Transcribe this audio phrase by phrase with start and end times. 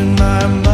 [0.00, 0.69] in my mind.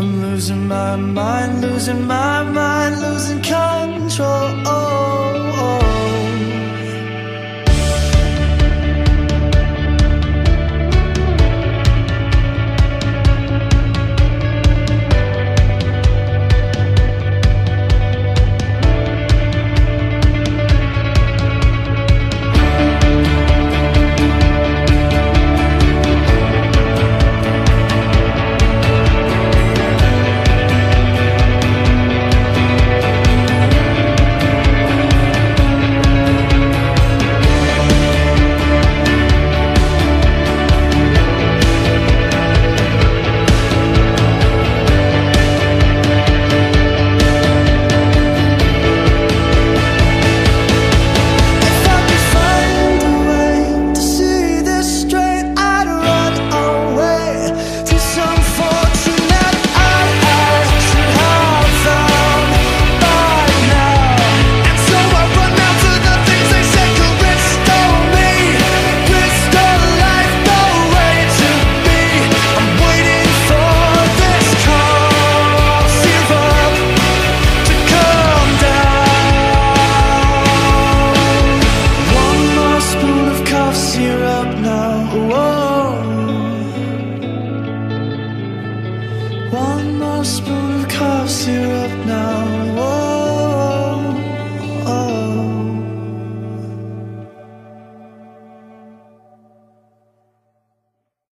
[0.00, 5.29] I'm losing my mind, losing my mind, losing control.